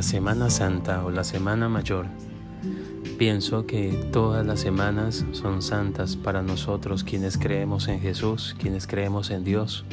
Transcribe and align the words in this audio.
Semana 0.00 0.48
Santa 0.48 1.04
o 1.04 1.10
la 1.10 1.24
Semana 1.24 1.68
Mayor. 1.68 2.06
Pienso 3.18 3.66
que 3.66 3.90
todas 4.10 4.46
las 4.46 4.60
semanas 4.60 5.26
son 5.32 5.60
santas 5.60 6.16
para 6.16 6.40
nosotros 6.40 7.04
quienes 7.04 7.36
creemos 7.36 7.88
en 7.88 8.00
Jesús, 8.00 8.56
quienes 8.58 8.86
creemos 8.86 9.30
en 9.30 9.44
Dios. 9.44 9.84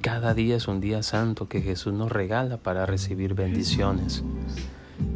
Cada 0.00 0.32
día 0.32 0.56
es 0.56 0.66
un 0.66 0.80
día 0.80 1.02
santo 1.02 1.48
que 1.48 1.60
Jesús 1.60 1.92
nos 1.92 2.10
regala 2.10 2.56
para 2.56 2.86
recibir 2.86 3.34
bendiciones. 3.34 4.24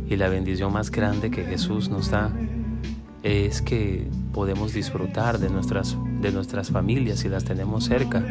Y 0.08 0.16
la 0.16 0.28
bendición 0.28 0.72
más 0.74 0.90
grande 0.90 1.30
que 1.30 1.44
Jesús 1.44 1.88
nos 1.88 2.10
da 2.10 2.30
es 3.22 3.62
que 3.62 4.10
podemos 4.34 4.74
disfrutar 4.74 5.38
de 5.38 5.48
nuestras, 5.48 5.96
de 6.20 6.32
nuestras 6.32 6.70
familias 6.70 7.20
si 7.20 7.28
las 7.28 7.44
tenemos 7.44 7.84
cerca. 7.84 8.22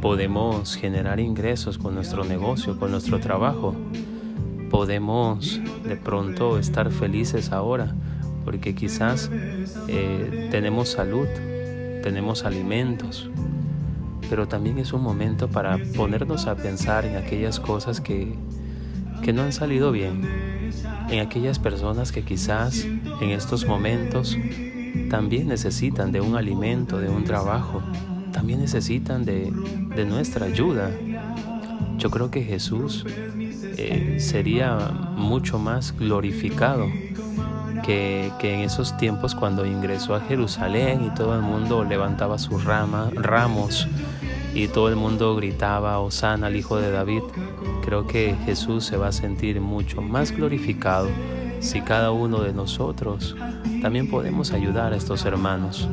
Podemos 0.00 0.76
generar 0.76 1.18
ingresos 1.18 1.78
con 1.78 1.94
nuestro 1.94 2.24
negocio, 2.24 2.78
con 2.78 2.90
nuestro 2.92 3.18
trabajo 3.18 3.74
podemos 4.70 5.60
de 5.84 5.96
pronto 5.96 6.58
estar 6.58 6.90
felices 6.90 7.52
ahora, 7.52 7.94
porque 8.44 8.74
quizás 8.74 9.30
eh, 9.88 10.48
tenemos 10.50 10.90
salud, 10.90 11.26
tenemos 12.02 12.44
alimentos, 12.44 13.28
pero 14.30 14.48
también 14.48 14.78
es 14.78 14.92
un 14.92 15.02
momento 15.02 15.48
para 15.48 15.76
ponernos 15.96 16.46
a 16.46 16.54
pensar 16.54 17.04
en 17.04 17.16
aquellas 17.16 17.58
cosas 17.60 18.00
que, 18.00 18.32
que 19.22 19.32
no 19.32 19.42
han 19.42 19.52
salido 19.52 19.92
bien, 19.92 20.22
en 21.10 21.20
aquellas 21.20 21.58
personas 21.58 22.12
que 22.12 22.22
quizás 22.22 22.84
en 23.20 23.30
estos 23.30 23.66
momentos 23.66 24.38
también 25.10 25.48
necesitan 25.48 26.12
de 26.12 26.20
un 26.20 26.36
alimento, 26.36 26.98
de 26.98 27.08
un 27.08 27.24
trabajo, 27.24 27.82
también 28.32 28.60
necesitan 28.60 29.24
de, 29.24 29.52
de 29.96 30.04
nuestra 30.04 30.46
ayuda. 30.46 30.90
Yo 31.98 32.10
creo 32.10 32.30
que 32.30 32.42
Jesús 32.44 33.04
eh, 33.62 34.16
sería 34.18 34.76
mucho 35.16 35.58
más 35.58 35.96
glorificado 35.96 36.88
que, 37.82 38.32
en 38.42 38.60
esos 38.60 38.96
tiempos 38.96 39.34
cuando 39.34 39.66
ingresó 39.66 40.14
a 40.14 40.20
Jerusalén 40.20 41.04
y 41.06 41.14
todo 41.14 41.34
el 41.34 41.42
mundo 41.42 41.84
levantaba 41.84 42.38
sus 42.38 42.64
ramos 42.64 43.88
y 44.54 44.68
todo 44.68 44.88
el 44.88 44.96
mundo 44.96 45.36
gritaba, 45.36 45.98
Osana 46.00 46.48
al 46.48 46.56
Hijo 46.56 46.76
de 46.76 46.90
David. 46.90 47.22
Creo 47.84 48.06
que 48.06 48.36
Jesús 48.44 48.84
se 48.84 48.96
va 48.96 49.08
a 49.08 49.12
sentir 49.12 49.60
mucho 49.60 50.02
más 50.02 50.32
glorificado 50.32 51.08
si 51.60 51.80
cada 51.82 52.10
uno 52.10 52.40
de 52.40 52.52
nosotros 52.52 53.36
también 53.82 54.08
podemos 54.08 54.52
ayudar 54.52 54.92
a 54.92 54.96
estos 54.96 55.24
hermanos. 55.24 55.88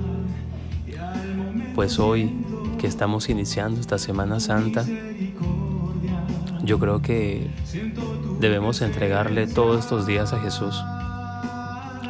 Pues 1.75 1.99
hoy 1.99 2.31
que 2.79 2.87
estamos 2.87 3.29
iniciando 3.29 3.79
esta 3.79 3.97
Semana 3.97 4.39
Santa, 4.39 4.85
yo 6.67 6.79
creo 6.79 7.01
que 7.01 7.47
debemos 8.41 8.81
entregarle 8.81 9.47
todos 9.47 9.79
estos 9.79 10.05
días 10.05 10.33
a 10.33 10.39
Jesús. 10.39 10.75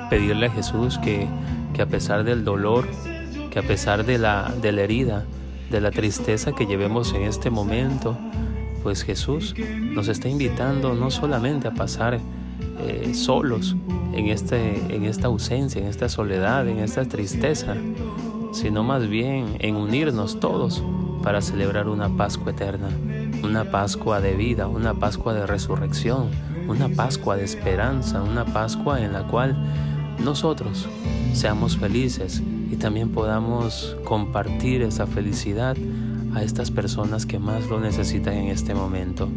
Pedirle 0.09 0.47
a 0.47 0.49
Jesús 0.49 0.97
que, 0.97 1.27
que 1.73 1.83
a 1.83 1.85
pesar 1.85 2.23
del 2.23 2.43
dolor, 2.43 2.87
que 3.51 3.59
a 3.59 3.61
pesar 3.61 4.03
de 4.03 4.17
la, 4.17 4.51
de 4.59 4.71
la 4.71 4.81
herida, 4.81 5.25
de 5.69 5.79
la 5.79 5.91
tristeza 5.91 6.53
que 6.53 6.65
llevemos 6.65 7.13
en 7.13 7.21
este 7.21 7.51
momento, 7.51 8.17
pues 8.81 9.03
Jesús 9.03 9.53
nos 9.79 10.07
está 10.07 10.27
invitando 10.27 10.95
no 10.95 11.11
solamente 11.11 11.67
a 11.67 11.73
pasar 11.73 12.19
eh, 12.79 13.13
solos 13.13 13.75
en, 14.13 14.27
este, 14.27 14.95
en 14.95 15.05
esta 15.05 15.27
ausencia, 15.27 15.81
en 15.81 15.87
esta 15.87 16.09
soledad, 16.09 16.67
en 16.67 16.79
esta 16.79 17.05
tristeza, 17.05 17.75
sino 18.53 18.83
más 18.83 19.07
bien 19.07 19.57
en 19.59 19.75
unirnos 19.75 20.39
todos 20.39 20.83
para 21.27 21.41
celebrar 21.41 21.89
una 21.89 22.07
Pascua 22.15 22.53
eterna 22.53 22.87
una 23.43 23.69
Pascua 23.69 24.21
de 24.21 24.33
vida, 24.33 24.69
una 24.69 24.93
Pascua 24.93 25.33
de 25.33 25.45
resurrección, 25.45 26.29
una 26.69 26.87
Pascua 26.87 27.35
de 27.35 27.43
esperanza, 27.43 28.23
una 28.23 28.45
Pascua 28.45 29.01
en 29.01 29.11
la 29.11 29.27
cual 29.27 29.57
nosotros 30.23 30.87
seamos 31.33 31.75
felices 31.75 32.41
y 32.71 32.77
también 32.77 33.09
podamos 33.09 33.97
compartir 34.05 34.83
esa 34.83 35.05
felicidad 35.05 35.75
a 36.33 36.43
estas 36.43 36.71
personas 36.71 37.25
que 37.25 37.39
más 37.39 37.67
lo 37.67 37.81
necesitan 37.81 38.35
en 38.35 38.47
este 38.47 38.73
momento, 38.73 39.27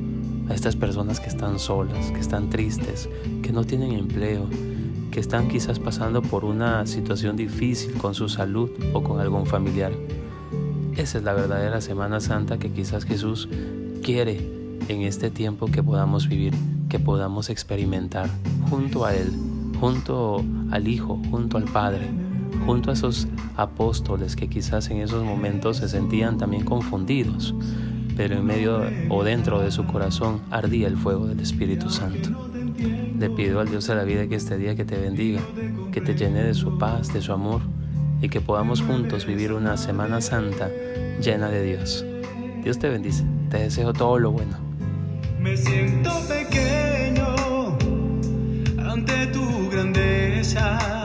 a 0.49 0.55
estas 0.55 0.77
personas 0.77 1.19
que 1.19 1.27
están 1.27 1.59
solas, 1.59 2.12
que 2.12 2.21
están 2.21 2.51
tristes, 2.51 3.09
que 3.43 3.51
no 3.51 3.65
tienen 3.65 3.95
empleo, 3.95 4.49
que 5.11 5.19
están 5.19 5.49
quizás 5.49 5.81
pasando 5.81 6.22
por 6.22 6.45
una 6.45 6.87
situación 6.87 7.34
difícil 7.34 7.95
con 7.95 8.15
su 8.15 8.28
salud 8.28 8.71
o 8.93 9.03
con 9.03 9.19
algún 9.19 9.45
familiar. 9.45 9.91
Esa 11.00 11.16
es 11.16 11.25
la 11.25 11.33
verdadera 11.33 11.81
Semana 11.81 12.21
Santa 12.21 12.59
que 12.59 12.71
quizás 12.71 13.06
Jesús 13.06 13.49
quiere 14.03 14.38
en 14.88 15.00
este 15.00 15.31
tiempo 15.31 15.65
que 15.65 15.83
podamos 15.83 16.28
vivir, 16.28 16.53
que 16.91 16.99
podamos 16.99 17.49
experimentar 17.49 18.28
junto 18.69 19.06
a 19.06 19.15
Él, 19.15 19.33
junto 19.81 20.44
al 20.71 20.89
Hijo, 20.89 21.19
junto 21.31 21.56
al 21.56 21.65
Padre, 21.65 22.06
junto 22.66 22.91
a 22.91 22.93
esos 22.93 23.28
apóstoles 23.56 24.37
que 24.37 24.49
quizás 24.49 24.91
en 24.91 24.99
esos 24.99 25.25
momentos 25.25 25.78
se 25.78 25.89
sentían 25.89 26.37
también 26.37 26.66
confundidos, 26.66 27.55
pero 28.15 28.37
en 28.37 28.44
medio 28.44 28.83
o 29.09 29.25
dentro 29.25 29.59
de 29.60 29.71
su 29.71 29.87
corazón 29.87 30.43
ardía 30.50 30.87
el 30.87 30.99
fuego 30.99 31.27
del 31.27 31.41
Espíritu 31.41 31.89
Santo. 31.89 32.28
Le 33.19 33.31
pido 33.31 33.60
al 33.60 33.71
Dios 33.71 33.87
de 33.87 33.94
la 33.94 34.05
vida 34.05 34.28
que 34.28 34.34
este 34.34 34.59
día 34.59 34.77
que 34.77 34.84
te 34.84 34.99
bendiga, 34.99 35.41
que 35.93 36.03
te 36.03 36.15
llene 36.15 36.43
de 36.43 36.53
su 36.53 36.77
paz, 36.77 37.10
de 37.10 37.22
su 37.22 37.33
amor 37.33 37.62
y 38.21 38.29
que 38.29 38.41
podamos 38.41 38.83
juntos 38.83 39.27
vivir 39.27 39.53
una 39.53 39.77
Semana 39.77 40.21
Santa 40.21 40.71
llena 41.21 41.49
de 41.49 41.63
Dios. 41.63 42.05
Dios 42.63 42.79
te 42.79 42.89
bendice, 42.89 43.25
te 43.51 43.59
deseo 43.59 43.93
todo 43.93 44.19
lo 44.19 44.33
bueno. 44.33 44.59
Me 45.39 45.57
siento 45.57 46.11
pequeño 46.29 47.79
ante 48.79 49.27
tu 49.29 49.71
grandeza. 49.71 51.00